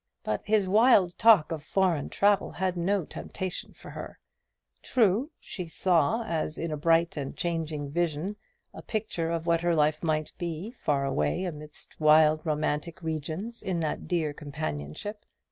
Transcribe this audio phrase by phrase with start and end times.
[0.23, 4.17] But his wild talk of foreign travel had no temptation for her.
[4.81, 8.35] True, she saw as in a bright and changing vision
[8.73, 13.79] a picture of what her life might be far away amidst wild romantic regions in
[13.81, 15.23] that dear companionship.